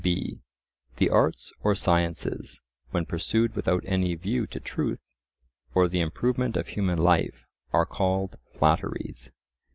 b. 0.03 0.41
The 0.97 1.11
arts 1.11 1.53
or 1.61 1.75
sciences, 1.75 2.59
when 2.89 3.05
pursued 3.05 3.55
without 3.55 3.83
any 3.85 4.15
view 4.15 4.47
to 4.47 4.59
truth, 4.59 4.99
or 5.75 5.87
the 5.87 6.01
improvement 6.01 6.57
of 6.57 6.69
human 6.69 6.97
life, 6.97 7.45
are 7.71 7.85
called 7.85 8.39
flatteries. 8.47 9.31